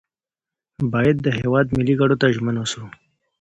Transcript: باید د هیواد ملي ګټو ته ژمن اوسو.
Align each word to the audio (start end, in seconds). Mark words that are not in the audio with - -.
باید 0.93 1.17
د 1.21 1.27
هیواد 1.39 1.65
ملي 1.77 1.93
ګټو 1.99 2.15
ته 2.21 2.27
ژمن 2.35 2.55
اوسو. 2.59 2.83